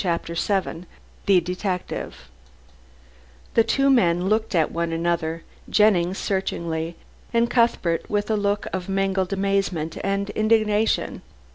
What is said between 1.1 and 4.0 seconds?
THE DETECTIVE The two